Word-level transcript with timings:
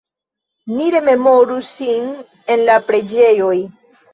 Ni 0.77 0.87
rememoru 0.95 1.59
ŝin 1.69 2.09
en 2.55 2.67
la 2.71 2.79
preĝoj. 2.89 3.57